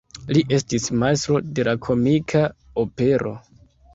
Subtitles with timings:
[0.35, 2.43] Li estis majstro de la komika
[2.87, 3.37] opero.